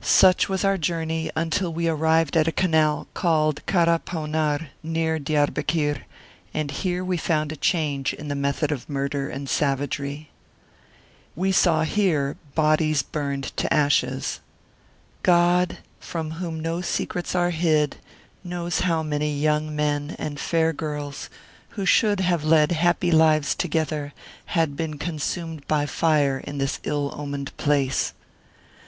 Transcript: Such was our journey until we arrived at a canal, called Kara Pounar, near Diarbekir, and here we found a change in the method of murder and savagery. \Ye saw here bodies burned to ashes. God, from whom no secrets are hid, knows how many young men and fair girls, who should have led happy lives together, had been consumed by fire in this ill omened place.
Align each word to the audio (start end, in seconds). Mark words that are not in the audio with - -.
Such 0.00 0.48
was 0.48 0.64
our 0.64 0.78
journey 0.78 1.28
until 1.34 1.72
we 1.74 1.88
arrived 1.88 2.36
at 2.36 2.46
a 2.46 2.52
canal, 2.52 3.08
called 3.14 3.66
Kara 3.66 3.98
Pounar, 3.98 4.68
near 4.80 5.18
Diarbekir, 5.18 6.02
and 6.54 6.70
here 6.70 7.02
we 7.04 7.16
found 7.16 7.50
a 7.50 7.56
change 7.56 8.14
in 8.14 8.28
the 8.28 8.36
method 8.36 8.70
of 8.70 8.88
murder 8.88 9.28
and 9.28 9.48
savagery. 9.50 10.30
\Ye 11.36 11.50
saw 11.50 11.82
here 11.82 12.36
bodies 12.54 13.02
burned 13.02 13.50
to 13.56 13.74
ashes. 13.74 14.38
God, 15.24 15.78
from 15.98 16.30
whom 16.38 16.60
no 16.60 16.80
secrets 16.80 17.34
are 17.34 17.50
hid, 17.50 17.96
knows 18.44 18.82
how 18.82 19.02
many 19.02 19.36
young 19.36 19.74
men 19.74 20.14
and 20.16 20.38
fair 20.38 20.72
girls, 20.72 21.28
who 21.70 21.84
should 21.84 22.20
have 22.20 22.44
led 22.44 22.70
happy 22.70 23.10
lives 23.10 23.52
together, 23.56 24.12
had 24.54 24.76
been 24.76 24.96
consumed 24.96 25.66
by 25.66 25.86
fire 25.86 26.38
in 26.38 26.58
this 26.58 26.78
ill 26.84 27.12
omened 27.18 27.50
place. 27.56 28.12